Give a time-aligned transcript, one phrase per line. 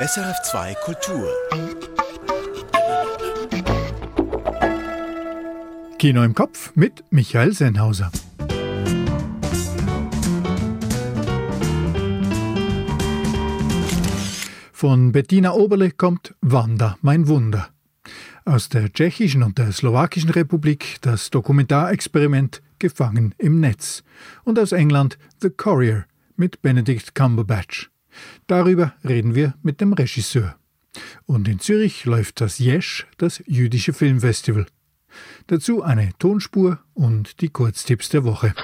[0.00, 1.28] SRF2 Kultur.
[5.98, 8.10] Kino im Kopf mit Michael Sennhauser.
[14.72, 17.68] Von Bettina Oberle kommt Wanda, mein Wunder.
[18.46, 24.02] Aus der Tschechischen und der Slowakischen Republik das Dokumentarexperiment Gefangen im Netz
[24.44, 26.06] und aus England The Courier
[26.36, 27.90] mit Benedict Cumberbatch.
[28.46, 30.56] Darüber reden wir mit dem Regisseur.
[31.26, 34.66] Und in Zürich läuft das Jesch, das jüdische Filmfestival.
[35.46, 38.54] Dazu eine Tonspur und die Kurztipps der Woche.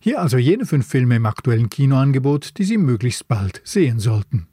[0.00, 4.48] Hier also jene fünf Filme im aktuellen Kinoangebot, die Sie möglichst bald sehen sollten.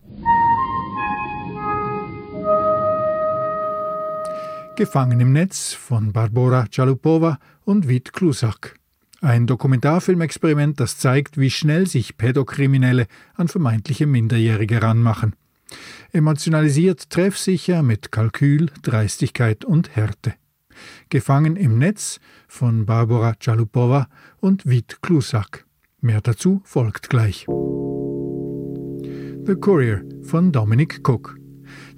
[4.76, 8.79] Gefangen im Netz von Barbora Chalupova und Vit Klusak.
[9.22, 15.36] Ein Dokumentarfilmexperiment, das zeigt, wie schnell sich Pädokriminelle an vermeintliche Minderjährige ranmachen.
[16.14, 20.36] Emotionalisiert, treffsicher, mit Kalkül, Dreistigkeit und Härte.
[21.10, 24.08] Gefangen im Netz von Barbara Chalupova
[24.40, 25.66] und Vit Klusak.
[26.00, 27.46] Mehr dazu folgt gleich.
[29.46, 31.38] The Courier von Dominic Cook.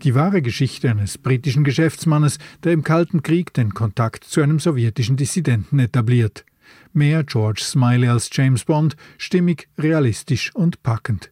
[0.01, 5.17] Die wahre Geschichte eines britischen Geschäftsmannes, der im Kalten Krieg den Kontakt zu einem sowjetischen
[5.17, 6.45] Dissidenten etabliert.
[6.93, 11.31] Mehr George Smiley als James Bond, stimmig, realistisch und packend.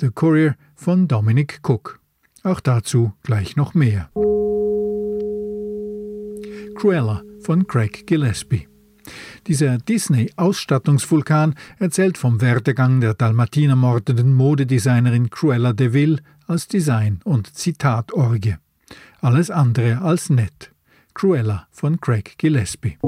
[0.00, 2.00] The Courier von Dominic Cook.
[2.42, 4.10] Auch dazu gleich noch mehr.
[6.74, 8.66] Cruella von Craig Gillespie.
[9.46, 18.56] Dieser Disney-Ausstattungsvulkan erzählt vom Werdegang der Dalmatiner-mordenden Modedesignerin Cruella de Vil als Design- und Zitatorgie.
[19.20, 20.72] Alles andere als nett.
[21.14, 22.98] Cruella von Craig Gillespie.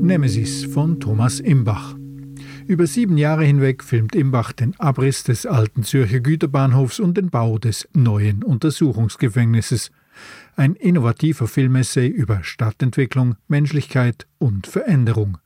[0.00, 1.94] Nemesis von Thomas Imbach.
[2.66, 7.58] Über sieben Jahre hinweg filmt Imbach den Abriss des alten Zürcher Güterbahnhofs und den Bau
[7.58, 9.90] des neuen Untersuchungsgefängnisses.
[10.56, 15.38] Ein innovativer Filmessay über Stadtentwicklung, Menschlichkeit und Veränderung.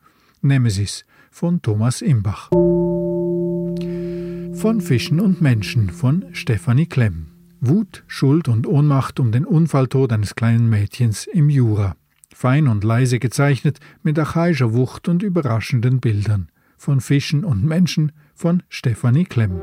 [0.42, 2.50] Nemesis von Thomas Imbach.
[4.54, 7.37] Von Fischen und Menschen von Stefanie Klemm.
[7.60, 11.96] Wut, Schuld und Ohnmacht um den Unfalltod eines kleinen Mädchens im Jura.
[12.32, 16.48] Fein und leise gezeichnet, mit archaischer Wucht und überraschenden Bildern.
[16.76, 19.60] Von Fischen und Menschen von Stefanie Klemm.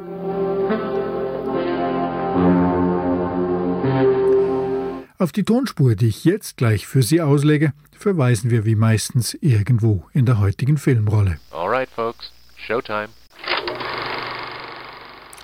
[5.17, 10.05] Auf die Tonspur, die ich jetzt gleich für Sie auslege, verweisen wir wie meistens irgendwo
[10.11, 11.37] in der heutigen Filmrolle.
[11.51, 12.31] All right, folks.
[12.57, 13.07] Showtime.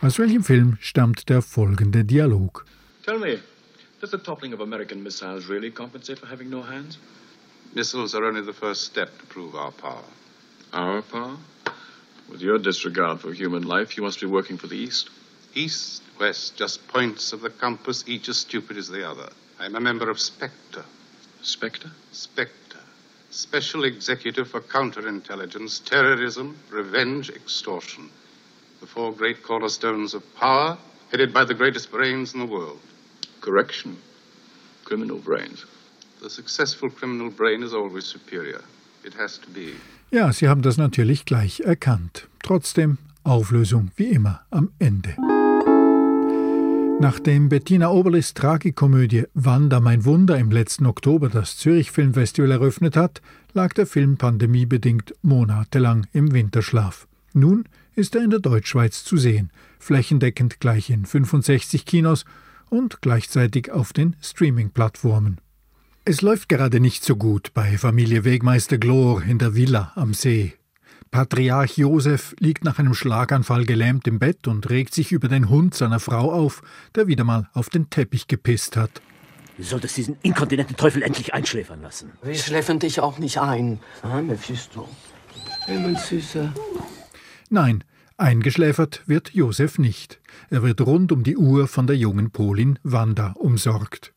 [0.03, 2.65] Aus welchem Film stammt der folgende Dialog?
[3.05, 3.39] Tell me,
[3.99, 6.97] does the toppling of American missiles really compensate for having no hands?
[7.75, 10.03] Missiles are only the first step to prove our power.
[10.73, 11.37] Our power?
[12.31, 15.11] With your disregard for human life, you must be working for the East.
[15.53, 19.29] East, west, just points of the compass, each as stupid as the other.
[19.59, 20.83] I'm a member of Spectre.
[21.43, 21.91] Spectre?
[22.11, 22.79] Spectre.
[23.29, 28.09] Special Executive for Counterintelligence, Terrorism, Revenge, Extortion.
[28.81, 30.75] The four great cornerstones of power,
[31.11, 32.79] headed by the greatest brains in the world.
[33.39, 33.97] Correction.
[34.85, 35.65] Criminal brains.
[36.21, 38.61] The successful criminal brain is always superior.
[39.03, 39.75] It has to be.
[40.09, 42.27] Ja, Sie haben das natürlich gleich erkannt.
[42.43, 45.15] Trotzdem Auflösung wie immer am Ende.
[46.99, 53.21] Nachdem Bettina Oberles Tragikomödie Wanda mein Wunder im letzten Oktober das Zürich Filmfestival eröffnet hat,
[53.53, 57.07] lag der Film pandemiebedingt monatelang im Winterschlaf.
[57.33, 57.65] Nun
[57.95, 62.25] ist er in der Deutschschweiz zu sehen, flächendeckend gleich in 65 Kinos
[62.69, 65.39] und gleichzeitig auf den Streaming-Plattformen.
[66.03, 70.53] Es läuft gerade nicht so gut bei Familie Wegmeister Glor in der Villa am See.
[71.11, 75.75] Patriarch Josef liegt nach einem Schlaganfall gelähmt im Bett und regt sich über den Hund
[75.75, 76.63] seiner Frau auf,
[76.95, 79.01] der wieder mal auf den Teppich gepisst hat.
[79.57, 82.13] Du solltest diesen inkontinenten Teufel endlich einschläfern lassen.
[82.23, 83.79] Wir schläfern dich auch nicht ein.
[84.01, 84.87] Ah, Mephisto.
[85.65, 86.51] Hey, mein Süßer.
[87.53, 87.83] Nein,
[88.15, 90.21] eingeschläfert wird Josef nicht.
[90.49, 94.13] Er wird rund um die Uhr von der jungen Polin Wanda umsorgt.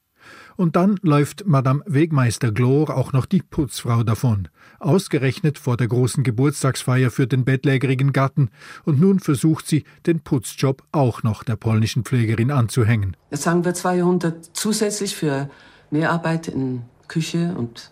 [0.57, 4.47] Und dann läuft Madame Wegmeister Glor auch noch die Putzfrau davon,
[4.79, 8.51] ausgerechnet vor der großen Geburtstagsfeier für den bettlägerigen Gatten,
[8.85, 13.17] und nun versucht sie, den Putzjob auch noch der polnischen Pflegerin anzuhängen.
[13.33, 15.51] Jetzt sagen wir 200 zusätzlich für
[15.91, 17.91] Mehrarbeit in Küche und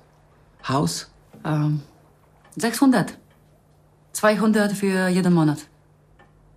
[0.68, 1.10] Haus.
[1.44, 1.80] Ähm,
[2.54, 3.18] 600.
[4.12, 5.58] 200 für jeden Monat.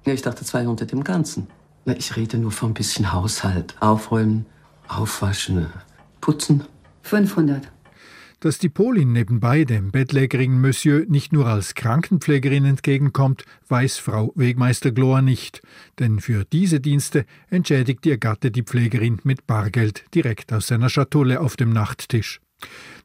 [0.05, 1.47] Ja, ich dachte 200 im Ganzen.
[1.85, 3.75] Na, ich rede nur von ein bisschen Haushalt.
[3.79, 4.45] Aufräumen,
[4.87, 5.67] aufwaschen,
[6.21, 6.63] putzen.
[7.03, 7.71] 500.
[8.39, 14.91] Dass die Polin nebenbei dem bettlägerigen Monsieur nicht nur als Krankenpflegerin entgegenkommt, weiß Frau Wegmeister
[14.91, 15.61] Glor nicht,
[15.99, 21.39] denn für diese Dienste entschädigt ihr Gatte die Pflegerin mit Bargeld direkt aus seiner Schatulle
[21.39, 22.41] auf dem Nachttisch.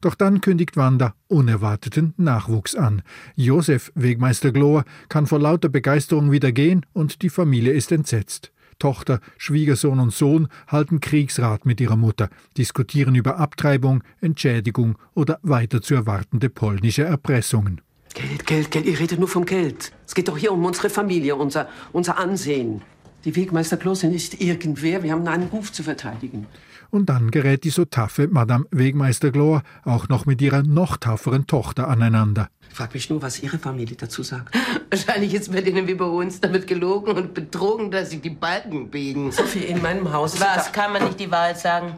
[0.01, 3.03] Doch dann kündigt Wanda unerwarteten Nachwuchs an.
[3.35, 8.51] Josef Wegmeister Glor kann vor lauter Begeisterung wieder gehen und die Familie ist entsetzt.
[8.79, 15.83] Tochter, Schwiegersohn und Sohn halten Kriegsrat mit ihrer Mutter, diskutieren über Abtreibung, Entschädigung oder weiter
[15.83, 17.81] zu erwartende polnische Erpressungen.
[18.15, 18.85] Geld, Geld, Geld.
[18.87, 19.93] Ihr redet nur vom Geld.
[20.07, 22.81] Es geht doch hier um unsere Familie, unser, unser Ansehen.
[23.23, 25.03] Die Wegmeister Klose ist irgendwer.
[25.03, 26.47] Wir haben einen Ruf zu verteidigen.
[26.91, 31.47] Und dann gerät die so taffe Madame Wegmeister Glor auch noch mit ihrer noch tafferen
[31.47, 32.49] Tochter aneinander.
[32.69, 34.53] Ich frag mich nur, was Ihre Familie dazu sagt.
[34.89, 38.89] Wahrscheinlich ist bei denen wie bei uns damit gelogen und betrogen, dass sie die Balken
[38.89, 39.31] biegen.
[39.31, 40.39] So viel in meinem Haus.
[40.41, 41.95] Was, kann man nicht die Wahrheit sagen?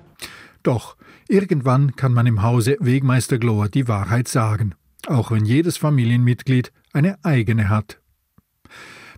[0.62, 0.96] Doch,
[1.28, 4.76] irgendwann kann man im Hause Wegmeister Glor die Wahrheit sagen,
[5.08, 8.00] auch wenn jedes Familienmitglied eine eigene hat.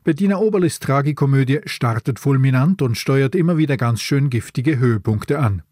[0.05, 5.63] Bettina Oberlis Tragikomödie startet fulminant und steuert immer wieder ganz schön giftige Höhepunkte an.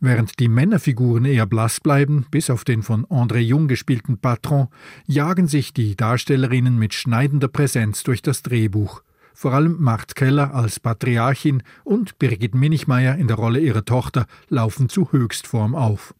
[0.00, 4.68] Während die Männerfiguren eher blass bleiben, bis auf den von André Jung gespielten Patron,
[5.06, 9.02] jagen sich die Darstellerinnen mit schneidender Präsenz durch das Drehbuch.
[9.34, 14.88] Vor allem Mart Keller als Patriarchin und Birgit Minichmeier in der Rolle ihrer Tochter laufen
[14.88, 16.14] zu Höchstform auf.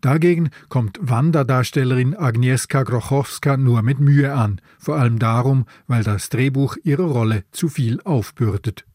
[0.00, 6.76] Dagegen kommt Wanda-Darstellerin Agnieszka Grochowska nur mit Mühe an, vor allem darum, weil das Drehbuch
[6.82, 8.86] ihrer Rolle zu viel aufbürdet.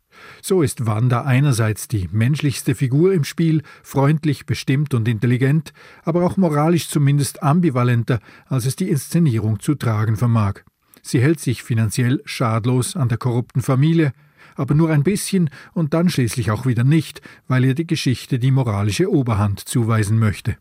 [0.42, 5.74] So ist Wanda einerseits die menschlichste Figur im Spiel, freundlich, bestimmt und intelligent,
[6.04, 10.62] aber auch moralisch zumindest ambivalenter, als es die Inszenierung zu tragen vermag.
[11.04, 14.14] Sie hält sich finanziell schadlos an der korrupten Familie,
[14.56, 18.52] aber nur ein bisschen und dann schließlich auch wieder nicht, weil ihr die Geschichte die
[18.52, 20.58] moralische Oberhand zuweisen möchte.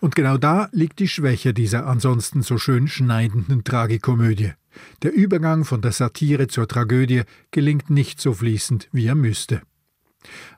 [0.00, 4.52] Und genau da liegt die Schwäche dieser ansonsten so schön schneidenden Tragikomödie.
[5.02, 9.62] Der Übergang von der Satire zur Tragödie gelingt nicht so fließend, wie er müsste.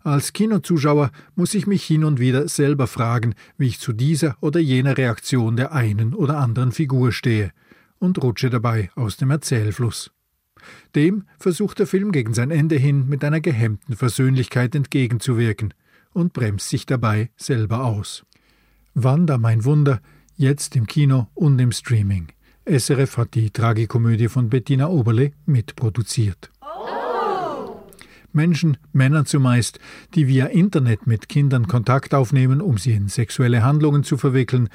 [0.02, 4.60] Als Kinozuschauer muss ich mich hin und wieder selber fragen, wie ich zu dieser oder
[4.60, 7.52] jener Reaktion der einen oder anderen Figur stehe,
[7.98, 10.10] und rutsche dabei aus dem Erzählfluss.
[10.94, 15.74] Dem versucht der Film gegen sein Ende hin mit einer gehemmten Versöhnlichkeit entgegenzuwirken
[16.12, 18.24] und bremst sich dabei selber aus.
[19.04, 20.00] Wanda, mein Wunder,
[20.36, 22.28] jetzt im Kino und im Streaming.
[22.64, 26.50] SRF hat die Tragikomödie von Bettina Oberle mitproduziert.
[28.32, 29.78] Menschen, Männer zumeist,
[30.14, 34.68] die via Internet mit Kindern Kontakt aufnehmen, um sie in sexuelle Handlungen zu verwickeln,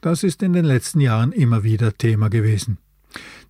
[0.00, 2.78] das ist in den letzten Jahren immer wieder Thema gewesen.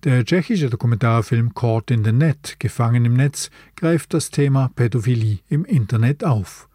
[0.05, 5.65] Der tschechische Dokumentarfilm Caught in the Net, Gefangen im Netz, greift das Thema Pädophilie im
[5.65, 6.68] Internet auf.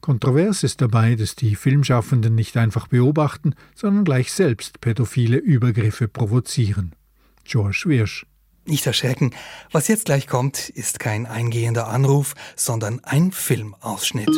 [0.00, 6.94] Kontrovers ist dabei, dass die Filmschaffenden nicht einfach beobachten, sondern gleich selbst pädophile Übergriffe provozieren.
[7.44, 8.26] George Wirsch.
[8.64, 9.34] Nicht erschrecken,
[9.72, 14.28] was jetzt gleich kommt, ist kein eingehender Anruf, sondern ein Filmausschnitt.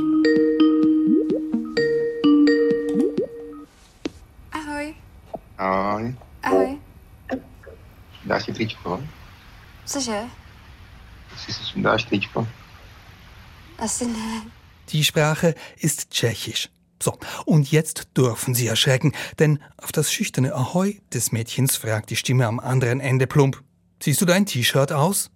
[4.52, 4.94] Ahoj.
[5.56, 6.14] Ahoj.
[6.42, 6.78] Ahoj.
[8.24, 9.02] Dáš si tričko?
[9.84, 10.28] Cože?
[11.36, 12.46] Si si sundáš tričko?
[13.78, 14.59] Asi ne.
[14.92, 16.68] Die Sprache ist Tschechisch.
[17.02, 17.16] So,
[17.46, 22.46] und jetzt dürfen Sie erschrecken, denn auf das schüchterne Ahoi des Mädchens fragt die Stimme
[22.46, 23.62] am anderen Ende plump.
[24.00, 25.30] Ziehst du dein T-Shirt aus?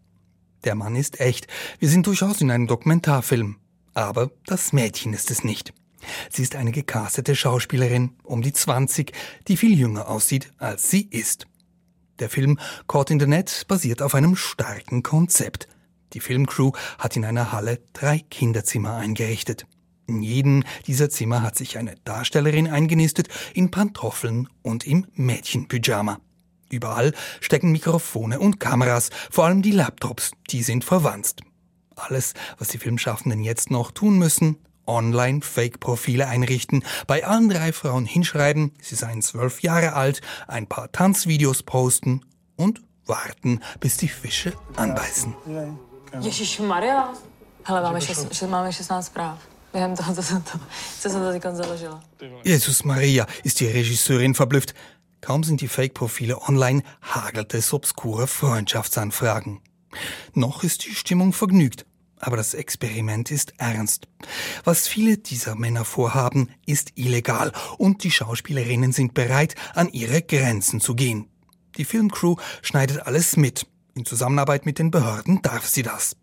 [0.65, 1.47] Der Mann ist echt.
[1.79, 3.56] Wir sind durchaus in einem Dokumentarfilm.
[3.95, 5.73] Aber das Mädchen ist es nicht.
[6.31, 9.13] Sie ist eine gecastete Schauspielerin, um die 20,
[9.49, 11.46] die viel jünger aussieht, als sie ist.
[12.19, 12.58] Der Film
[12.89, 15.69] Caught in the Net basiert auf einem starken Konzept.
[16.13, 19.67] Die Filmcrew hat in einer Halle drei Kinderzimmer eingerichtet.
[20.06, 26.20] In jedem dieser Zimmer hat sich eine Darstellerin eingenistet in Pantoffeln und im Mädchenpyjama.
[26.70, 31.43] Überall stecken Mikrofone und Kameras, vor allem die Laptops, die sind verwanzt.
[31.96, 38.05] Alles, was die Filmschaffenden jetzt noch tun müssen, online Fake-Profile einrichten, bei allen drei Frauen
[38.05, 42.23] hinschreiben, sie seien zwölf Jahre alt, ein paar Tanzvideos posten
[42.56, 45.34] und warten, bis die Fische anbeißen.
[46.21, 47.09] Ježíš Maria.
[47.65, 49.39] Hele, máme, šest, máme 16 zpráv.
[49.73, 50.59] Během toho, co jsem to,
[51.01, 52.05] co jsem to teď založila.
[52.44, 54.75] Jesus Maria, ist die Regisseurin verblüfft.
[55.21, 59.61] Kaum sind die Fake-Profile online, hagelt es obskure Freundschaftsanfragen.
[60.35, 61.87] Noch ist die Stimmung vergnügt.
[62.21, 64.09] Aber das Experiment ist ernst.
[64.65, 70.81] Was viele dieser Männer vorhaben, ist illegal und die Schauspielerinnen sind bereit, an ihre Grenzen
[70.81, 71.29] zu gehen.
[71.77, 73.67] Die Filmcrew schneidet alles mit.
[73.95, 76.16] In Zusammenarbeit mit den Behörden darf sie das.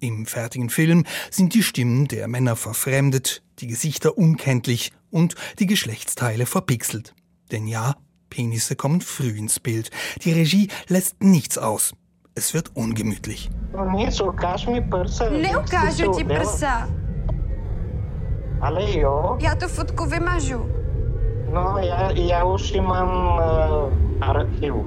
[0.00, 6.46] Im fertigen Film sind die Stimmen der Männer verfremdet, die Gesichter unkenntlich und die Geschlechtsteile
[6.46, 7.14] verpixelt.
[7.50, 7.94] Denn ja,
[8.30, 9.90] Penisse kommen früh ins Bild.
[10.22, 11.94] Die Regie lässt nichts aus.
[12.34, 13.50] Es wird ungemütlich.
[13.72, 16.88] Не укажу ti prsa.
[18.60, 20.58] Ale jo, Já tu fotku vymažu.
[21.52, 23.92] no já, já už ji mám uh,
[24.28, 24.84] archivu.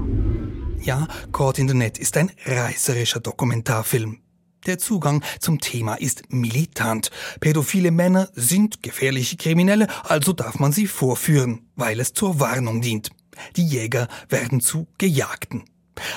[0.83, 4.19] Ja, Caught in the Net ist ein reißerischer Dokumentarfilm.
[4.67, 7.13] Der Zugang zum Thema ist militant.
[7.39, 13.11] Pädophile Männer sind gefährliche Kriminelle, also darf man sie vorführen, weil es zur Warnung dient.
[13.55, 15.65] Die Jäger werden zu Gejagten.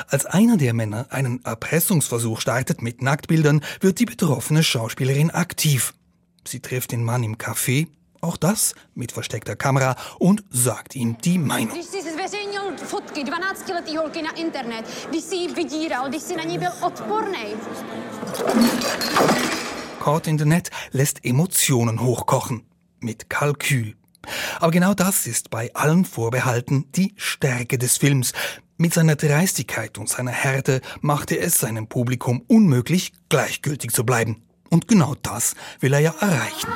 [0.08, 5.94] Als einer der Männer einen Erpressungsversuch startet mit Nacktbildern, wird die betroffene Schauspielerin aktiv.
[6.48, 7.88] Sie trifft den Mann im Café,
[8.26, 11.74] auch das mit versteckter Kamera, und sagt ihm die Meinung.
[11.74, 16.44] Když jsi zveřejnil fotky 12-letý holky na internet, když jsi ji vydíral, když jsi na
[16.44, 17.56] ní byl odpornej.
[20.04, 22.62] Caught in the Net lässt Emotionen hochkochen.
[23.02, 23.94] Mit Kalkül.
[24.60, 28.34] Aber genau das ist bei allen Vorbehalten die Stärke des Films.
[28.78, 34.42] Mit seiner Dreistigkeit und seiner Härte machte es seinem Publikum unmöglich, gleichgültig zu bleiben.
[34.70, 36.70] Und genau das will er ja erreichen.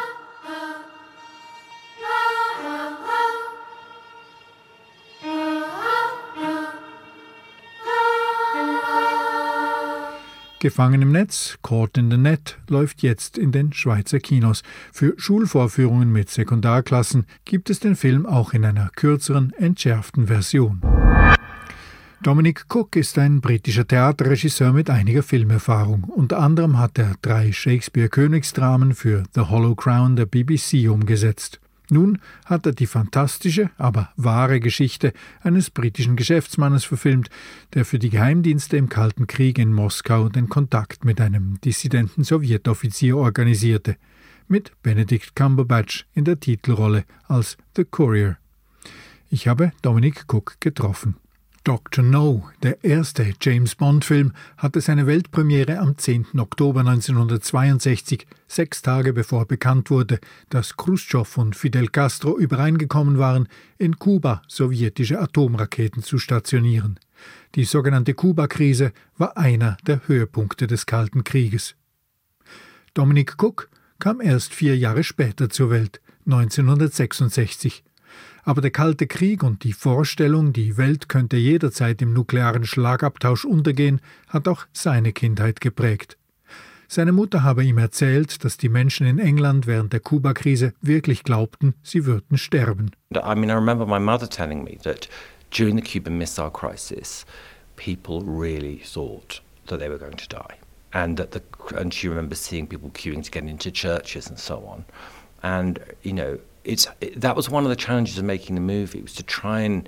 [10.62, 14.62] Gefangen im Netz, Caught in the Net, läuft jetzt in den Schweizer Kinos.
[14.92, 20.82] Für Schulvorführungen mit Sekundarklassen gibt es den Film auch in einer kürzeren, entschärften Version.
[22.22, 26.04] Dominic Cook ist ein britischer Theaterregisseur mit einiger Filmerfahrung.
[26.04, 31.62] Unter anderem hat er drei Shakespeare-Königsdramen für The Hollow Crown der BBC umgesetzt.
[31.92, 37.30] Nun hat er die fantastische, aber wahre Geschichte eines britischen Geschäftsmannes verfilmt,
[37.74, 43.18] der für die Geheimdienste im Kalten Krieg in Moskau den Kontakt mit einem dissidenten Sowjetoffizier
[43.18, 43.98] organisierte,
[44.48, 48.38] mit Benedict Cumberbatch in der Titelrolle als The Courier.
[49.32, 51.16] Ich habe Dominic Cook getroffen.
[51.64, 52.04] Dr.
[52.04, 56.40] No, der erste James Bond-Film, hatte seine Weltpremiere am 10.
[56.40, 64.00] Oktober 1962, sechs Tage bevor bekannt wurde, dass Khrushchev und Fidel Castro übereingekommen waren, in
[64.00, 67.00] Kuba sowjetische Atomraketen zu stationieren.
[67.56, 71.76] Die sogenannte Kuba-Krise war einer der Höhepunkte des Kalten Krieges.
[72.94, 77.84] Dominic Cook kam erst vier Jahre später zur Welt, 1966.
[78.50, 84.02] Aber der Kalte Krieg und die Vorstellung, die Welt könnte jederzeit im nuklearen Schlagabtausch untergehen,
[84.28, 86.18] hat auch seine Kindheit geprägt.
[86.88, 91.76] Seine Mutter habe ihm erzählt, dass die Menschen in England während der Kuba-Krise wirklich glaubten,
[91.84, 92.90] sie würden sterben.
[93.14, 95.08] I mean, I remember my mother telling me that
[95.56, 97.28] during the Cuban Missile Crisis,
[97.76, 100.56] people really thought that they were going to die,
[100.92, 101.44] and that the
[101.78, 104.86] and she remembers seeing people queuing to get into churches and so on,
[105.44, 109.02] and you know it's it, that was one of the challenges of making the movie
[109.02, 109.88] was to try and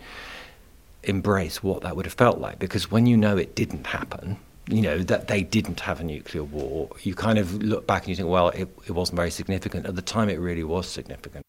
[1.03, 4.37] embrace what that would have felt like because when you know it didn't happen
[4.67, 8.09] you know that they didn't have a nuclear war you kind of look back and
[8.09, 11.43] you think well it, it wasn't very significant at the time it really was significant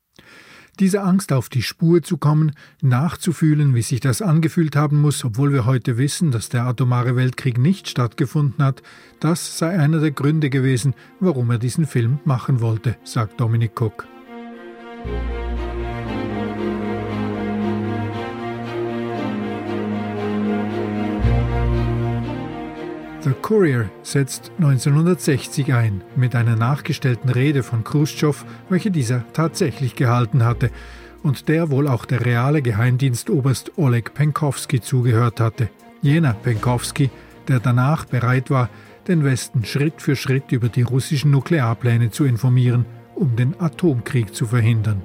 [0.80, 5.52] Diese Angst, auf die Spur zu kommen, nachzufühlen, wie sich das angefühlt haben muss, obwohl
[5.52, 8.82] wir heute wissen, dass der atomare Weltkrieg nicht stattgefunden hat,
[9.20, 14.06] das sei einer der Gründe gewesen, warum er diesen Film machen wollte, sagt Dominic Cook.
[23.24, 30.44] The Courier setzt 1960 ein mit einer nachgestellten Rede von Khrushchev, welche dieser tatsächlich gehalten
[30.44, 30.70] hatte
[31.22, 35.68] und der wohl auch der reale Geheimdienstoberst Oleg Penkovsky zugehört hatte.
[36.00, 37.10] Jener Penkovsky,
[37.46, 38.68] der danach bereit war,
[39.06, 44.46] den Westen Schritt für Schritt über die russischen Nuklearpläne zu informieren, um den Atomkrieg zu
[44.46, 45.02] verhindern.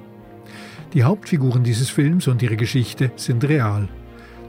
[0.94, 3.88] Die Hauptfiguren dieses Films und ihre Geschichte sind real.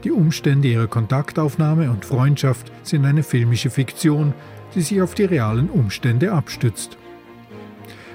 [0.04, 4.32] Die Umstände ihrer Kontaktaufnahme und Freundschaft sind eine filmische Fiktion,
[4.74, 6.96] die sich auf die realen Umstände abstützt.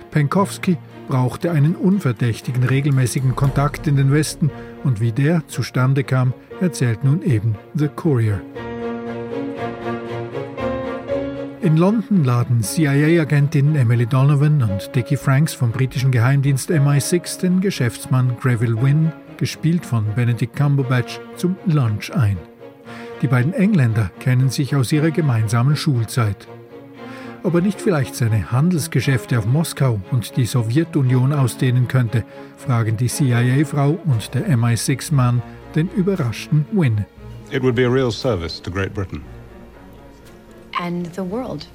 [0.10, 4.50] Penkowski brauchte einen unverdächtigen regelmäßigen Kontakt in den Westen
[4.84, 8.42] und wie der zustande kam, erzählt nun eben The Courier.
[11.66, 18.38] In London laden CIA-Agentin Emily Donovan und Dickie Franks vom britischen Geheimdienst MI6 den Geschäftsmann
[18.40, 22.38] Greville Wynne gespielt von Benedict Cumberbatch, zum Lunch ein.
[23.24, 26.48] Die beiden Engländer kennen sich aus ihrer gemeinsamen Schulzeit.
[27.42, 32.26] Ob er nicht vielleicht seine Handelsgeschäfte auf Moskau und die Sowjetunion ausdehnen könnte,
[32.58, 35.42] fragen die CIA-Frau und der MI6-Mann
[35.74, 37.08] den überraschten Wynne.
[37.50, 39.22] It would be a real service to Great Britain.
[40.80, 41.68] And the world.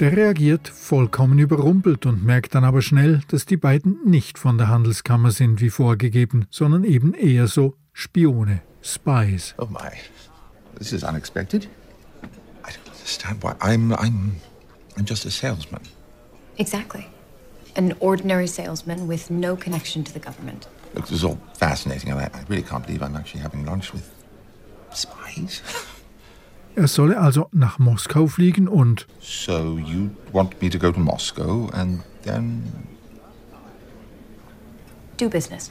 [0.00, 4.68] Der reagiert vollkommen überrumpelt und merkt dann aber schnell, dass die beiden nicht von der
[4.68, 9.54] Handelskammer sind wie vorgegeben, sondern eben eher so Spione, Spies.
[9.58, 9.90] Oh my,
[10.78, 11.68] this is unexpected.
[12.64, 13.54] I don't understand why.
[13.60, 14.36] I'm, I'm,
[14.96, 15.82] I'm just a salesman.
[16.56, 17.06] Exactly.
[17.76, 20.66] An ordinary salesman with no connection to the government.
[20.94, 23.92] Look, this is all fascinating, and I, I really can't believe I'm actually having lunch
[23.92, 24.10] with
[24.92, 25.62] spies.
[26.74, 31.70] Er solle also nach Moskau fliegen und So you want me to go to Moscow
[31.72, 32.62] and then
[35.18, 35.70] Do business.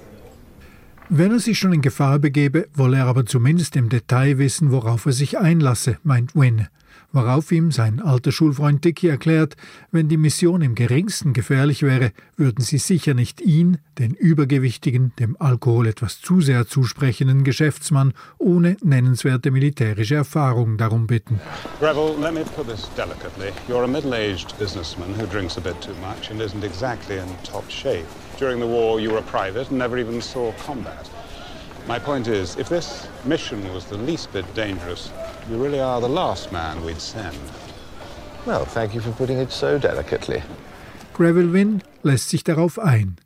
[1.10, 5.05] Wenn er sich schon in Gefahr begebe, wolle er aber zumindest im Detail wissen, worauf
[5.05, 6.70] er sich einlasse, meint Wynne.
[7.13, 9.58] Worauf ihm sein alter Schulfreund Dicky erklärt,
[9.91, 15.36] wenn die Mission im geringsten gefährlich wäre, würden sie sicher nicht ihn, den übergewichtigen, dem
[15.38, 21.41] Alkohol etwas zu sehr zusprechenden Geschäftsmann ohne nennenswerte militärische Erfahrung darum bitten.
[21.82, 23.51] Revel, let me put this delicately.
[23.68, 27.70] You're a middle-aged businessman who drinks a bit too much and isn't exactly in top
[27.70, 28.08] shape.
[28.39, 31.10] During the war, you were a private and never even saw combat.
[31.88, 35.12] My point is, if this mission was the least bit dangerous,
[35.50, 37.36] you really are the last man we'd send.
[38.45, 40.41] Well, thank you for putting it so delicately.
[41.13, 43.17] Gravel Wynn lässt sich darauf ein.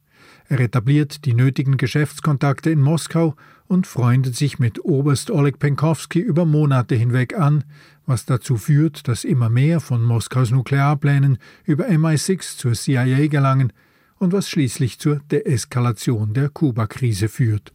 [0.48, 3.36] Er etabliert die nötigen Geschäftskontakte in Moskau
[3.68, 7.64] und freundet sich mit Oberst Oleg Penkowski über Monate hinweg an,
[8.06, 13.74] was dazu führt, dass immer mehr von Moskaus Nuklearplänen über MI6 zur CIA gelangen
[14.20, 17.74] und was schließlich zur Deeskalation der Kuba-Krise führt.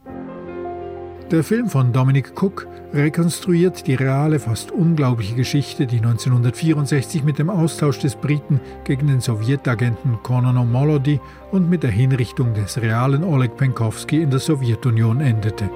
[1.31, 7.51] Der Film von Dominic Cook rekonstruiert die reale, fast unglaubliche Geschichte, die 1964 mit dem
[7.51, 11.21] Austausch des Briten gegen den Sowjetagenten Conan O'Mallody
[11.53, 15.71] und mit der Hinrichtung des realen Oleg Penkowski in der Sowjetunion endete.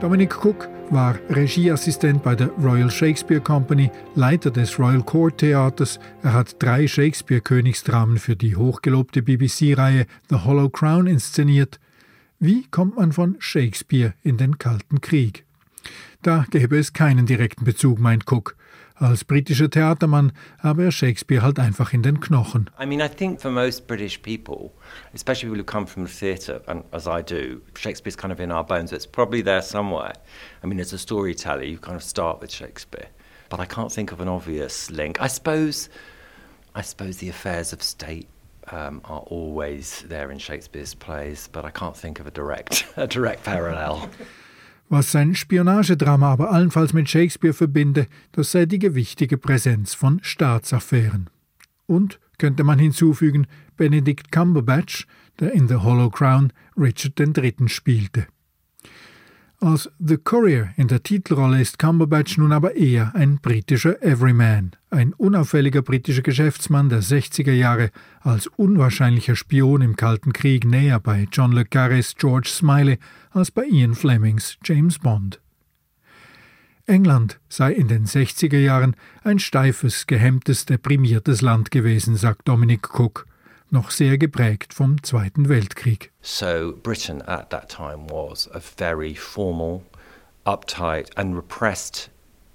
[0.00, 5.98] Dominic Cook war Regieassistent bei der Royal Shakespeare Company, Leiter des Royal Court Theaters.
[6.22, 11.80] Er hat drei Shakespeare-Königsdramen für die hochgelobte BBC-Reihe The Hollow Crown inszeniert.
[12.38, 15.46] Wie kommt man von Shakespeare in den Kalten Krieg?
[16.22, 18.56] Da gäbe es keinen direkten Bezug, meint Cook.
[18.94, 22.68] Als britischer Theatermann habe er Shakespeare halt einfach in den Knochen.
[22.78, 24.72] I mean, I think for most British people,
[25.14, 28.52] especially people who come from the theatre, and as I do, Shakespeare's kind of in
[28.52, 28.92] our bones.
[28.92, 30.12] It's probably there somewhere.
[30.62, 33.08] I mean, as a storyteller, you kind of start with Shakespeare,
[33.48, 35.22] but I can't think of an obvious link.
[35.22, 35.88] I suppose,
[36.74, 38.28] I suppose the affairs of state
[38.72, 43.06] um, are always there in Shakespeare's plays, but I can't think of a direct, a
[43.06, 44.08] direct parallel.
[44.88, 51.28] Was sein Spionagedrama aber allenfalls mit Shakespeare verbinde, das sei die gewichtige Präsenz von Staatsaffären.
[51.86, 55.06] Und, könnte man hinzufügen, Benedict Cumberbatch,
[55.40, 57.68] der in The Hollow Crown Richard III.
[57.68, 58.28] spielte.
[59.58, 65.14] Als The Courier in der Titelrolle ist Cumberbatch nun aber eher ein britischer Everyman, ein
[65.14, 67.90] unauffälliger britischer Geschäftsmann der 60er Jahre,
[68.20, 72.98] als unwahrscheinlicher Spion im Kalten Krieg näher bei John le Carrés George Smiley
[73.30, 75.40] als bei Ian Flemings James Bond.
[76.84, 83.26] England sei in den 60er Jahren ein steifes, gehemmtes, deprimiertes Land gewesen, sagt Dominic Cook
[83.76, 86.10] noch sehr geprägt vom Zweiten Weltkrieg.
[86.22, 89.82] So Britain at that time was a very formal,
[90.46, 92.08] uptight and repressed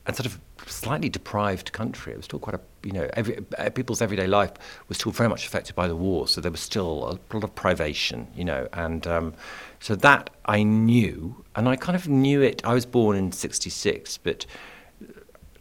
[0.07, 2.13] and sort of slightly deprived country.
[2.13, 3.35] It was still quite a, you know, every,
[3.75, 4.53] people's everyday life
[4.87, 7.53] was still very much affected by the war, so there was still a lot of
[7.53, 9.35] privation, you know, and um,
[9.79, 12.63] so that I knew, and I kind of knew it.
[12.65, 14.47] I was born in '66, but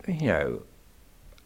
[0.09, 0.63] you know,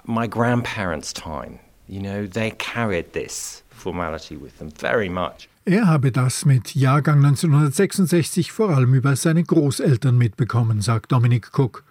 [0.05, 5.49] my grandparents' time, you know, they carried this formality with them very much.
[5.67, 11.85] Er habe das mit Jahrgang 1966 vor allem über seine Großeltern mitbekommen, sagt Dominic Cook.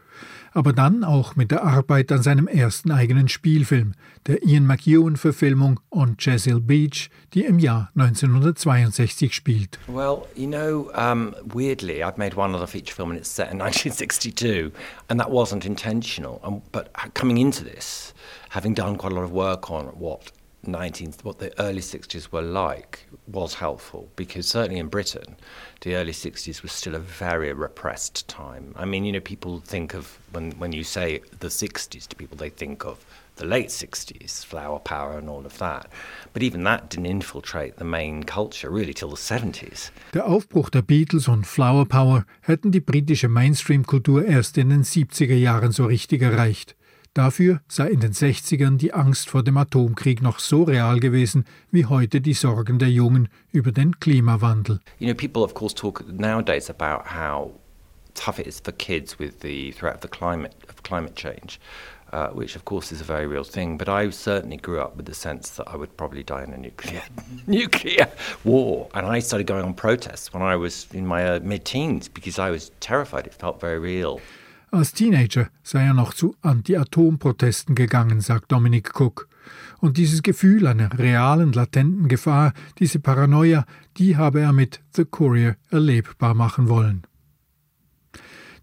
[0.55, 3.93] Aber dann auch mit der Arbeit an seinem ersten eigenen Spielfilm,
[4.27, 9.79] der Ian McEwan-Verfilmung On Chesil Beach, die im Jahr 1962 spielt.
[9.87, 13.57] Well, you know, um, weirdly, I've made one other feature film and it's set in
[13.59, 14.71] 1962,
[15.09, 16.39] and that wasn't intentional.
[16.43, 18.13] Um, but coming into this,
[18.49, 20.31] having done quite a lot of work on what
[20.65, 25.35] 19th, what the early 60s were like was helpful because certainly in Britain,
[25.81, 28.73] the early 60s was still a very repressed time.
[28.77, 32.37] I mean, you know, people think of, when, when you say the 60s to people,
[32.37, 35.87] they think of the late 60s, flower power and all of that.
[36.33, 39.91] But even that didn't infiltrate the main culture really till the 70s.
[40.13, 45.35] Der Aufbruch der Beatles und Flower Power hätten die britische Mainstream-Kultur erst in den 70er
[45.35, 46.75] Jahren so richtig erreicht.
[47.13, 51.85] Dafür sei in den 60ern die Angst vor dem Atomkrieg noch so real gewesen wie
[51.85, 54.79] heute die Sorgen der Jungen über den Klimawandel.
[54.97, 57.53] You know, people of course talk nowadays about how
[58.15, 61.59] tough it is for kids with the threat of the climate of climate change.
[62.13, 63.77] uh, which of course is a very real thing.
[63.77, 66.57] But I certainly grew up with the sense that I would probably die in a
[66.57, 67.01] nuclear
[67.47, 68.07] nuclear
[68.43, 72.37] war, and I started going on protests when I was in my uh, mid-teens because
[72.39, 73.25] I was terrified.
[73.25, 74.21] It felt very real.
[74.73, 79.29] Als Teenager sei er noch zu Anti-Atom-Protesten gegangen, sagt Dominic Cook.
[79.77, 85.57] Und dieses Gefühl einer realen, latenten Gefahr, diese Paranoia, die habe er mit The Courier
[85.69, 87.03] erlebbar machen wollen.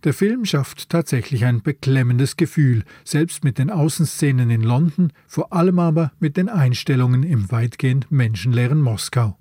[0.02, 5.78] Der Film schafft tatsächlich ein beklemmendes Gefühl, selbst mit den Außenszenen in London, vor allem
[5.78, 9.38] aber mit den Einstellungen im weitgehend menschenleeren Moskau.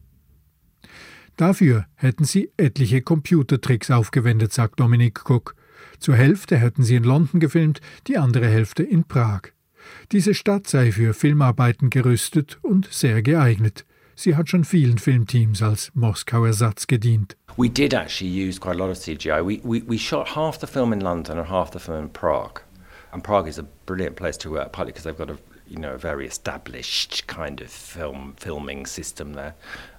[1.36, 5.56] Dafür hätten sie etliche Computertricks aufgewendet, sagt Dominic Cook.
[6.00, 9.52] Zur Hälfte hätten sie in London gefilmt, die andere Hälfte in Prag.
[10.12, 13.86] Diese Stadt sei für Filmarbeiten gerüstet und sehr geeignet.
[14.16, 17.38] Sie hat schon vielen Filmteams als Moskau-Ersatz gedient.
[17.56, 19.42] We did actually use quite a lot of CGI.
[19.42, 22.62] We, we, we shot half the film in London and half the film in Prague.
[23.12, 25.38] And Prague is a brilliant place to work, partly because they've got a
[25.70, 29.54] you know a very established kind of film filming system there.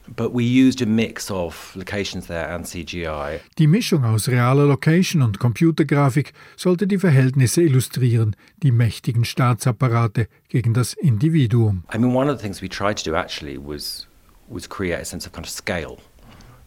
[0.08, 3.40] But we used a mix of locations there and CGI.
[3.56, 10.74] Die Mischung aus realer Location und Computergrafik sollte die Verhältnisse illustrieren, die mächtigen Staatsapparate gegen
[10.74, 11.84] das Individuum.
[11.94, 14.06] I mean, one of the things we tried to do actually was
[14.48, 15.98] was create a sense of kind of scale,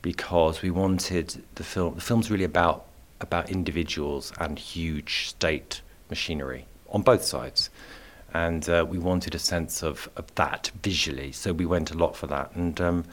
[0.02, 1.96] because we wanted the film.
[1.96, 2.86] The film's really about
[3.20, 7.70] about individuals and huge state machinery on both sides.
[8.34, 12.16] And uh, we wanted a sense of, of that visually, so we went a lot
[12.16, 12.56] for that.
[12.56, 13.06] And um,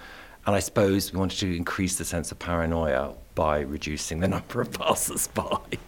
[0.46, 4.60] and I suppose we wanted to increase the sense of paranoia by reducing the number
[4.60, 5.78] of passers-by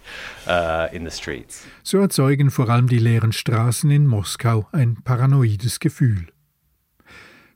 [0.47, 1.65] uh, in the streets.
[1.83, 6.27] So erzeugen vor allem die leeren Straßen in Moskau ein paranoides Gefühl.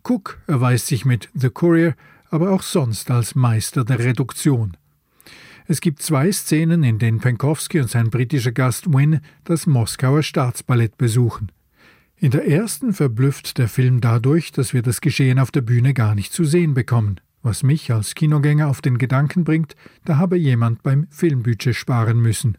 [0.03, 1.95] Cook erweist sich mit The Courier
[2.31, 4.77] aber auch sonst als Meister der Reduktion.
[5.69, 10.97] Es gibt zwei Szenen, in denen Penkowski und sein britischer Gast Wynne das Moskauer Staatsballett
[10.97, 11.51] besuchen.
[12.19, 16.15] In der ersten verblüfft der Film dadurch, dass wir das Geschehen auf der Bühne gar
[16.15, 19.77] nicht zu sehen bekommen, was mich als Kinogänger auf den Gedanken bringt,
[20.07, 22.57] da habe jemand beim Filmbudget sparen müssen.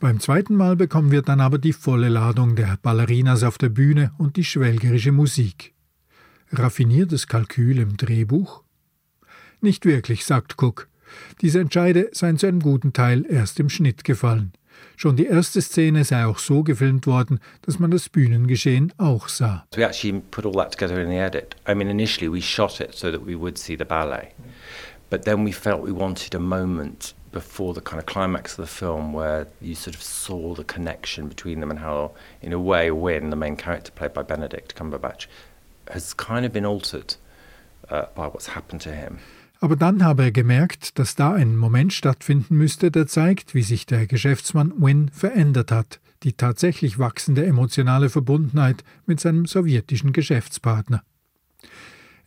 [0.00, 4.12] Beim zweiten Mal bekommen wir dann aber die volle Ladung der Ballerinas auf der Bühne
[4.18, 5.74] und die schwelgerische Musik.
[6.50, 8.64] Raffiniertes Kalkül im Drehbuch?
[9.60, 10.88] Nicht wirklich, sagt Cook.
[11.40, 14.52] Diese Entscheide seien zu einem guten Teil erst im Schnitt gefallen.
[14.96, 19.64] Schon die erste Szene sei auch so gefilmt worden, dass man das Bühnengeschehen auch sah.
[19.76, 21.54] We actually put all that together in the edit.
[21.68, 24.32] I mean, initially we shot it so that we would see the ballet,
[25.10, 28.66] but then we felt we wanted a moment before the kind of climax of the
[28.66, 32.12] film where you sort of saw the connection between them and how,
[32.42, 35.26] in a way, Wynne, the main character played by Benedict Cumberbatch,
[35.90, 37.14] has kind of been altered
[37.90, 39.20] uh, by what's happened to him.
[39.60, 43.86] Aber dann habe er gemerkt, dass da ein Moment stattfinden müsste, der zeigt, wie sich
[43.86, 51.02] der Geschäftsmann Wynne verändert hat, die tatsächlich wachsende emotionale Verbundenheit mit seinem sowjetischen Geschäftspartner.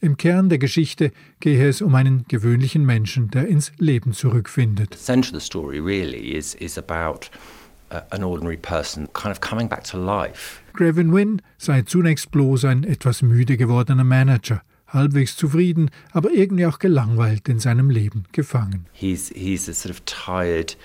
[0.04, 4.96] Im Kern der Geschichte gehe es um einen gewöhnlichen Menschen, der ins Leben zurückfindet.
[4.96, 7.30] Of the story really is, is about
[7.94, 10.60] uh, an ordinary person kind of coming back to life.
[10.74, 14.63] Grevin Wynne sei zunächst bloß ein etwas müde gewordener Manager,
[14.94, 18.86] halbwegs zufrieden, aber irgendwie auch gelangweilt in seinem Leben gefangen.
[18.94, 20.76] He's, he's a sort of tired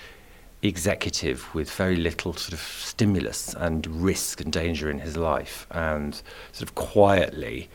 [0.61, 6.15] executive with very little sort of stimulus and risk and danger in his life, and
[6.51, 7.69] sort of quietly,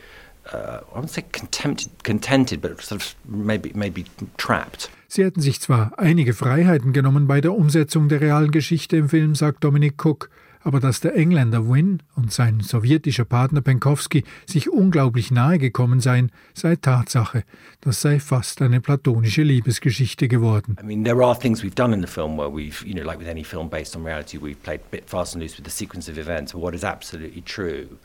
[0.51, 4.05] uh, I wouldn't say contented, contented, but sort of maybe, maybe
[4.37, 4.89] trapped.
[5.07, 9.35] Sie hätten sich zwar einige Freiheiten genommen bei der Umsetzung der realen Geschichte im Film,
[9.35, 10.29] sagt Dominic Cook,
[10.63, 16.31] aber dass der Engländer Wynne und sein sowjetischer Partner Penkowski sich unglaublich nahe gekommen seien,
[16.53, 17.43] sei Tatsache.
[17.81, 20.77] Das sei fast eine platonische Liebesgeschichte geworden.
[20.81, 23.19] I mean, there are things we've done in the film where we've, you know, like
[23.19, 25.71] with any film based on reality, we've played a bit fast and loose with the
[25.71, 26.53] sequence of events.
[26.53, 27.97] What is absolutely true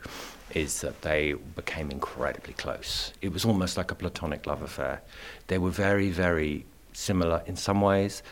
[0.53, 3.13] is that they became incredibly close.
[3.21, 5.01] It was almost like a platonic love affair.
[5.47, 8.23] They were very, very similar in some ways.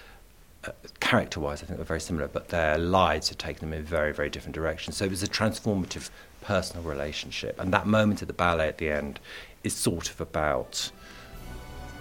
[0.99, 4.13] Character wise, I think they're very similar, but their lives had taken them in very,
[4.13, 4.97] very different directions.
[4.97, 6.09] So it was a transformative
[6.41, 7.59] personal relationship.
[7.59, 9.19] And that moment at the ballet at the end
[9.63, 10.91] is sort of about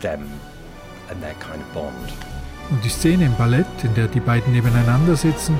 [0.00, 0.40] them
[1.11, 2.12] and their kind of bond.
[2.70, 5.57] Und die Szene im Ballett, in der die beiden nebeneinander sitzen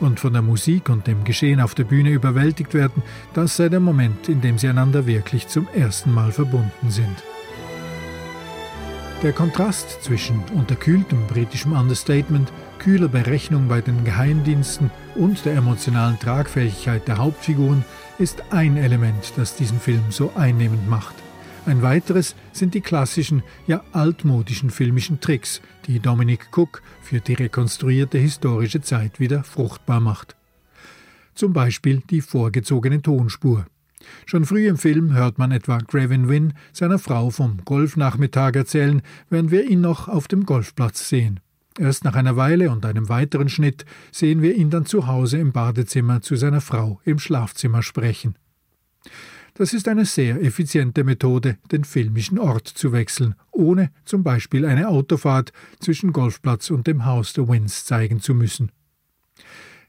[0.00, 3.02] und von der Musik und dem Geschehen auf der Bühne überwältigt werden,
[3.34, 7.22] das sei der Moment, in dem sie einander wirklich zum ersten Mal verbunden sind.
[9.22, 17.08] Der Kontrast zwischen unterkühltem britischem Understatement, kühler Berechnung bei den Geheimdiensten und der emotionalen Tragfähigkeit
[17.08, 17.84] der Hauptfiguren
[18.20, 21.16] ist ein Element, das diesen Film so einnehmend macht.
[21.66, 28.18] Ein weiteres sind die klassischen, ja altmodischen filmischen Tricks, die Dominic Cook für die rekonstruierte
[28.18, 30.36] historische Zeit wieder fruchtbar macht.
[31.34, 33.66] zum Beispiel die vorgezogene Tonspur.
[34.26, 39.50] Schon früh im Film hört man etwa Gravin Wynn seiner Frau vom Golfnachmittag erzählen, während
[39.50, 41.40] wir ihn noch auf dem Golfplatz sehen.
[41.78, 45.52] Erst nach einer Weile und einem weiteren Schnitt sehen wir ihn dann zu Hause im
[45.52, 48.34] Badezimmer zu seiner Frau im Schlafzimmer sprechen.
[49.54, 54.88] Das ist eine sehr effiziente Methode, den filmischen Ort zu wechseln, ohne zum Beispiel eine
[54.88, 58.70] Autofahrt zwischen Golfplatz und dem Haus der Wins zeigen zu müssen.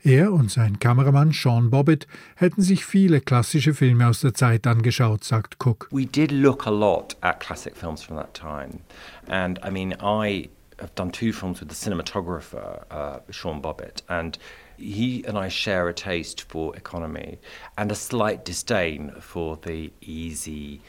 [0.04, 5.26] Er und sein Kameramann Sean Bobbitt hätten sich viele klassische Filme aus der Zeit angeschaut,
[5.26, 5.90] sagt Cook.
[5.92, 8.80] We did look a lot at classic films from that time.
[9.28, 14.38] And I mean, I have done two films with the cinematographer, uh, Sean Bobbitt, and
[14.78, 17.38] he and I share a taste for economy
[17.78, 20.82] and a slight disdain for the easy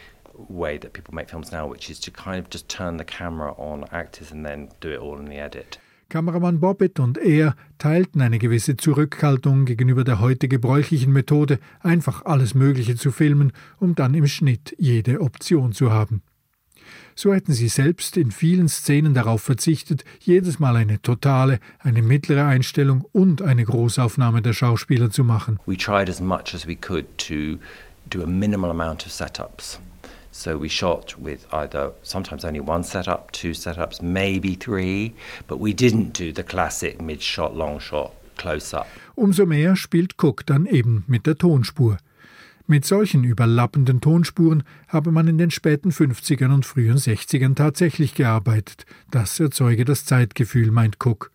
[0.48, 3.52] way that people make films now, which is to kind of just turn the camera
[3.58, 5.78] on actors and then do it all in the edit.
[6.10, 12.54] Kameramann Bobbitt und er teilten eine gewisse Zurückhaltung gegenüber der heute gebräuchlichen Methode, einfach alles
[12.54, 16.20] Mögliche zu filmen, um dann im Schnitt jede Option zu haben.
[17.14, 22.44] So hätten sie selbst in vielen Szenen darauf verzichtet, jedes Mal eine totale, eine mittlere
[22.44, 25.58] Einstellung und eine Großaufnahme der Schauspieler zu machen.
[25.66, 27.58] We tried as much as we could to
[28.10, 29.80] do a minimal amount of setups.
[30.32, 35.12] So we shot with either sometimes only one setup, two setups, maybe three,
[35.48, 38.86] but we didn't do the classic mid shot, long shot, close up.
[39.16, 41.98] Umso mehr spielt Cook dann eben mit der Tonspur.
[42.66, 48.86] Mit solchen überlappenden Tonspuren habe man in den späten 50ern und frühen 60ern tatsächlich gearbeitet.
[49.10, 51.32] Das erzeuge das Zeitgefühl, meint Cook.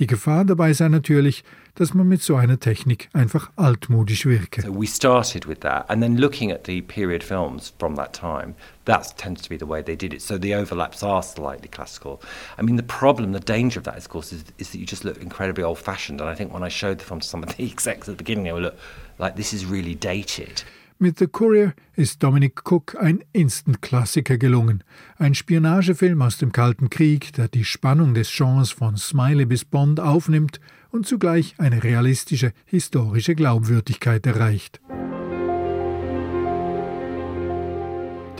[0.00, 4.62] Die Gefahr dabei sei natürlich, dass man mit so einer Technik einfach altmodisch wirke.
[4.62, 8.54] So we started with that and then looking at the period films from that time,
[8.86, 10.22] that tends to be the way they did it.
[10.22, 12.18] So the overlaps are slightly classical.
[12.56, 15.04] I mean, the problem, the danger of that, of course, is, is that you just
[15.04, 16.18] look incredibly old-fashioned.
[16.22, 18.24] And I think when I showed the film to some of the execs at the
[18.24, 18.78] beginning, they were look
[19.18, 20.62] like this is really dated.
[21.02, 24.84] Mit The Courier ist Dominic Cook ein Instant-Klassiker gelungen.
[25.16, 29.98] Ein Spionagefilm aus dem Kalten Krieg, der die Spannung des Genres von Smiley bis Bond
[29.98, 30.60] aufnimmt
[30.90, 34.82] und zugleich eine realistische historische Glaubwürdigkeit erreicht.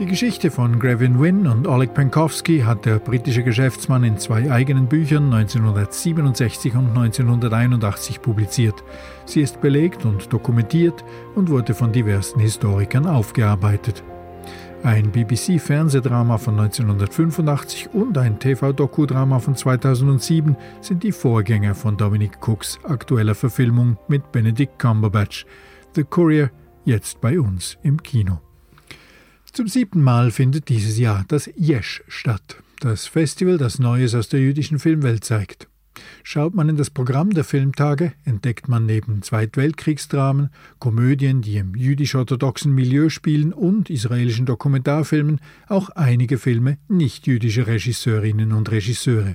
[0.01, 4.87] Die Geschichte von Gravin Wynn und Oleg Penkowski hat der britische Geschäftsmann in zwei eigenen
[4.87, 8.83] Büchern 1967 und 1981 publiziert.
[9.27, 14.03] Sie ist belegt und dokumentiert und wurde von diversen Historikern aufgearbeitet.
[14.83, 22.79] Ein BBC-Fernsehdrama von 1985 und ein TV-Dokudrama von 2007 sind die Vorgänger von Dominic Cooks
[22.85, 25.45] aktueller Verfilmung mit Benedict Cumberbatch.
[25.95, 26.51] The Courier
[26.87, 28.41] jetzt bei uns im Kino.
[29.53, 34.41] Zum siebten Mal findet dieses Jahr das Yesh statt, das Festival, das Neues aus der
[34.41, 35.69] jüdischen Filmwelt zeigt.
[36.23, 42.73] Schaut man in das Programm der Filmtage, entdeckt man neben Zweitweltkriegsdramen, Komödien, die im jüdisch-orthodoxen
[42.73, 49.35] Milieu spielen und israelischen Dokumentarfilmen auch einige Filme nicht-jüdischer Regisseurinnen und Regisseure.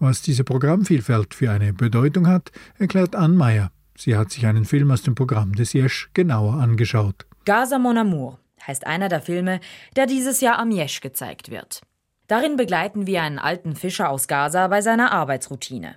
[0.00, 3.70] Was diese Programmvielfalt für eine Bedeutung hat, erklärt Ann Meyer.
[3.96, 7.26] Sie hat sich einen Film aus dem Programm des Yesh genauer angeschaut.
[7.44, 9.58] Gaza Mon Amour heißt einer der Filme,
[9.96, 11.80] der dieses Jahr am Jesch gezeigt wird.
[12.28, 15.96] Darin begleiten wir einen alten Fischer aus Gaza bei seiner Arbeitsroutine.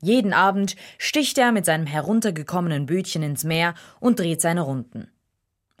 [0.00, 5.10] Jeden Abend sticht er mit seinem heruntergekommenen Bötchen ins Meer und dreht seine Runden.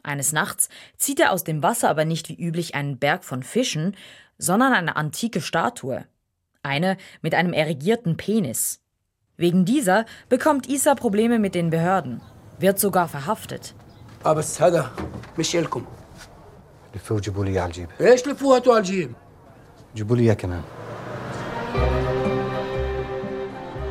[0.02, 3.96] Eines Nachts zieht er aus dem Wasser aber nicht wie üblich einen Berg von Fischen,
[4.38, 6.04] sondern eine antike Statue.
[6.62, 8.80] Eine mit einem erregierten Penis.
[9.36, 12.20] Wegen dieser bekommt Isa Probleme mit den Behörden,
[12.58, 13.74] wird sogar verhaftet.
[14.22, 14.92] Aber Sada,
[15.36, 15.86] Michelkum.
[16.95, 19.11] لفوه وجيبوا لي اياه على الجيب ايش لفوها على الجيب
[19.95, 20.61] جيبوا لي اياه كمان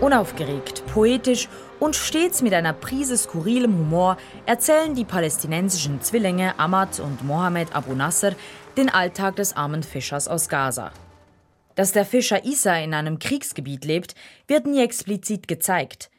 [0.00, 1.48] Unaufgeregt, poetisch
[1.80, 7.94] und stets mit einer Prise skurrilem Humor erzählen die palästinensischen Zwillinge Ahmad und Mohammed Abu
[7.94, 8.34] Nasser
[8.76, 10.92] den Alltag des armen Fischers aus Gaza.
[11.76, 14.14] Dass der Fischer Isa in einem Kriegsgebiet lebt,
[14.46, 16.10] wird nie explizit gezeigt.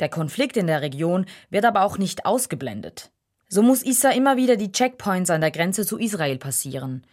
[0.00, 3.12] Der Konflikt in der Region wird aber auch nicht ausgeblendet.
[3.49, 7.05] So muss Isa immer wieder die Checkpoints an der Grenze zu Israel passieren.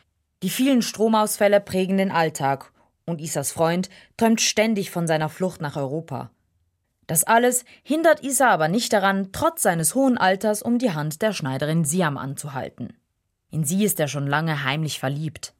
[0.42, 2.72] Die vielen Stromausfälle prägen den Alltag
[3.06, 6.30] und Isas Freund träumt ständig von seiner Flucht nach Europa.
[7.06, 11.32] Das alles hindert Isa aber nicht daran, trotz seines hohen Alters um die Hand der
[11.32, 12.94] Schneiderin Siam anzuhalten.
[13.50, 15.54] In sie ist er schon lange heimlich verliebt.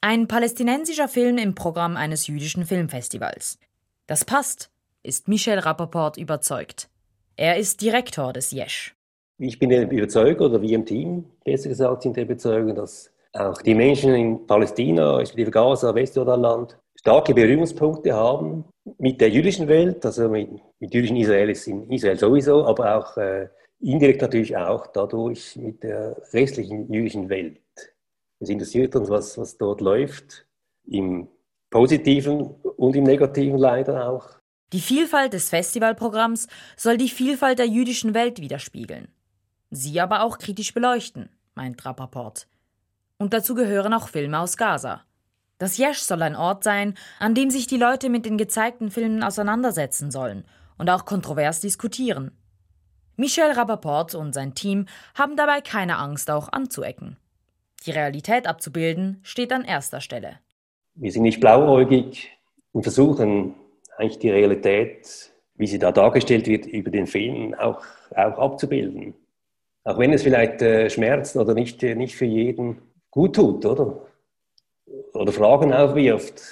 [0.00, 3.58] Ein palästinensischer Film im Programm eines jüdischen Filmfestivals.
[4.06, 4.70] Das passt,
[5.02, 6.90] ist Michel Rappaport überzeugt.
[7.36, 8.94] Er ist Direktor des Yesh.
[9.38, 13.74] Ich bin überzeugt, oder wir im Team, besser gesagt, sind der Überzeugung, dass auch die
[13.74, 18.64] Menschen in Palästina, respektive Gaza, Westjordanland, starke Berührungspunkte haben
[18.98, 23.48] mit der jüdischen Welt, also mit, mit jüdischen Israelis in Israel sowieso, aber auch äh,
[23.80, 27.58] indirekt natürlich auch dadurch mit der restlichen jüdischen Welt.
[28.38, 30.46] Es interessiert uns, was, was dort läuft,
[30.86, 31.28] im
[31.70, 34.28] positiven und im negativen leider auch.
[34.72, 39.08] Die Vielfalt des Festivalprogramms soll die Vielfalt der jüdischen Welt widerspiegeln.
[39.74, 42.46] Sie aber auch kritisch beleuchten, meint Rappaport.
[43.16, 45.00] Und dazu gehören auch Filme aus Gaza.
[45.56, 49.22] Das Yesh soll ein Ort sein, an dem sich die Leute mit den gezeigten Filmen
[49.22, 50.44] auseinandersetzen sollen
[50.76, 52.32] und auch kontrovers diskutieren.
[53.16, 57.16] Michel Rappaport und sein Team haben dabei keine Angst, auch anzuecken.
[57.86, 60.38] Die Realität abzubilden steht an erster Stelle.
[60.96, 62.28] Wir sind nicht blauäugig
[62.72, 63.54] und versuchen
[63.96, 69.14] eigentlich die Realität, wie sie da dargestellt wird, über den Film auch, auch abzubilden.
[69.84, 74.06] Auch wenn es vielleicht äh, schmerzt oder nicht, äh, nicht für jeden gut tut, oder?
[75.14, 76.42] Oder Fragen aufwirft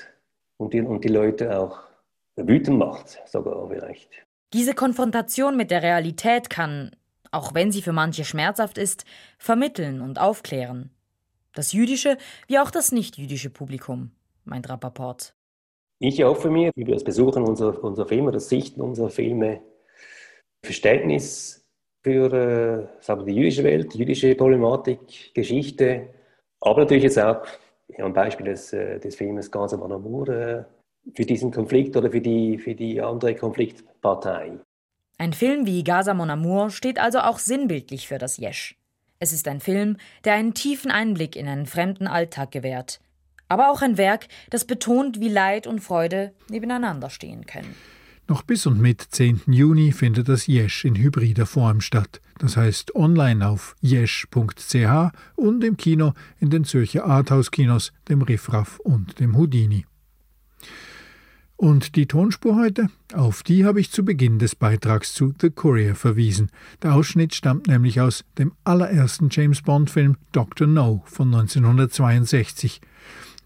[0.56, 1.78] und die, und die Leute auch
[2.36, 4.08] wütend macht, sogar vielleicht.
[4.52, 6.90] Diese Konfrontation mit der Realität kann,
[7.30, 9.04] auch wenn sie für manche schmerzhaft ist,
[9.38, 10.90] vermitteln und aufklären.
[11.54, 12.16] Das jüdische
[12.48, 14.10] wie auch das nicht-jüdische Publikum,
[14.44, 15.34] meint Rappaport.
[15.98, 19.60] Ich hoffe mir, über das Besuchen unserer, unserer Filme, das Sichten unserer Filme,
[20.62, 21.59] Verständnis
[22.02, 26.08] für sagen wir, die jüdische Welt, die jüdische Problematik, Geschichte,
[26.60, 27.42] aber natürlich jetzt auch
[27.96, 30.64] ja, ein Beispiel des, äh, des Filmes Gaza Mon Amour äh,
[31.14, 34.58] für diesen Konflikt oder für die, für die andere Konfliktpartei.
[35.18, 38.76] Ein Film wie Gaza Mon Amour steht also auch sinnbildlich für das Jesch.
[39.18, 43.00] Es ist ein Film, der einen tiefen Einblick in einen fremden Alltag gewährt.
[43.48, 47.74] Aber auch ein Werk, das betont, wie Leid und Freude nebeneinander stehen können.
[48.30, 49.40] Noch bis und mit 10.
[49.48, 55.76] Juni findet das Jesch in hybrider Form statt, das heißt online auf jesch.ch und im
[55.76, 59.84] Kino in den Zürcher Arthouse-Kinos, dem Riffraff und dem Houdini.
[61.56, 62.88] Und die Tonspur heute?
[63.14, 66.52] Auf die habe ich zu Beginn des Beitrags zu The Courier verwiesen.
[66.84, 70.68] Der Ausschnitt stammt nämlich aus dem allerersten James Bond-Film Dr.
[70.68, 72.80] No von 1962.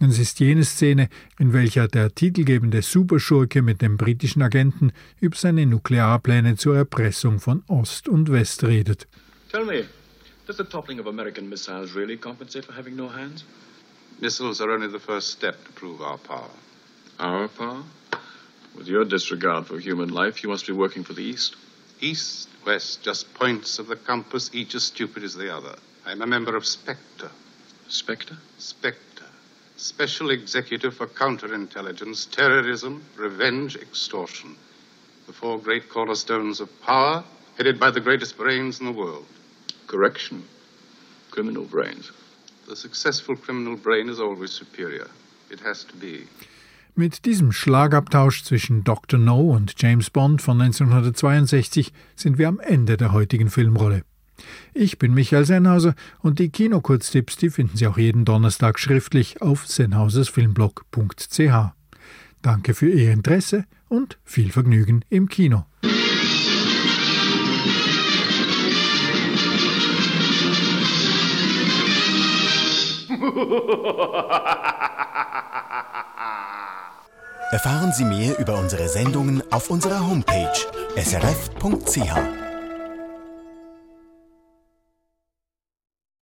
[0.06, 5.64] Es ist jene Szene, in welcher der titelgebende Superschurke mit dem britischen Agenten über seine
[5.64, 9.06] Nuklearpläne zur Erpressung von Ost und West redet.
[9.50, 9.86] Tell me,
[10.46, 13.44] does the toppling of American missiles really compensate for having no hands?
[14.20, 16.50] Missiles are only the first step to prove our power.
[17.18, 17.82] Our power?
[18.76, 21.56] With your disregard for human life, you must be working for the East.
[22.00, 25.76] East, West, just points of the compass, each as stupid as the other.
[26.04, 27.30] I'm a member of Spectre.
[27.88, 28.36] Spectre?
[28.58, 29.13] Spectre.
[29.76, 34.56] Special Executive for Counterintelligence, Terrorism, Revenge, Extortion.
[35.26, 37.24] The four great cornerstones of power,
[37.56, 39.26] headed by the greatest brains in the world.
[39.88, 40.44] Correction.
[41.30, 42.12] Criminal brains.
[42.68, 45.08] The successful criminal brain is always superior.
[45.50, 46.28] It has to be.
[46.96, 49.18] Mit diesem Schlagabtausch zwischen Dr.
[49.18, 54.04] No und James Bond von 1962 sind wir am Ende der heutigen Filmrolle.
[54.72, 59.66] Ich bin Michael Sennhauser und die Kinokurztipps, die finden Sie auch jeden Donnerstag schriftlich auf
[59.66, 61.72] sennhausersfilmblog.ch.
[62.42, 65.64] Danke für Ihr Interesse und viel Vergnügen im Kino.
[77.50, 80.52] Erfahren Sie mehr über unsere Sendungen auf unserer Homepage
[80.96, 82.43] srf.ch.